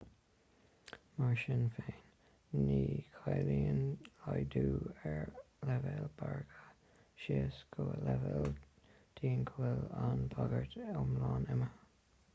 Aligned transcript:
mar 1.17 1.33
sin 1.41 1.59
féin 1.73 1.99
ní 2.69 2.77
chiallaíonn 3.17 3.83
laghdú 4.21 4.63
ar 5.11 5.29
leibhéal 5.71 6.09
bagartha 6.23 6.71
síos 7.25 7.61
go 7.77 7.87
leibhéal 8.07 8.49
dian 9.21 9.45
go 9.51 9.59
bhfuil 9.61 9.85
an 10.07 10.25
bhagairt 10.35 10.79
iomlán 10.87 11.47
imithe 11.57 11.85